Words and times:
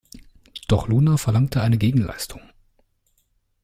Doch 0.67 0.87
Luna 0.87 1.17
verlangte 1.17 1.61
eine 1.61 1.77
Gegenleistung. 1.77 2.41